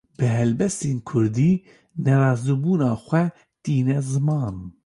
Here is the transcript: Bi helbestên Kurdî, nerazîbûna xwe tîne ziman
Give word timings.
Bi 0.17 0.25
helbestên 0.37 0.97
Kurdî, 1.09 1.51
nerazîbûna 2.05 2.91
xwe 3.05 3.23
tîne 3.63 3.97
ziman 4.09 4.55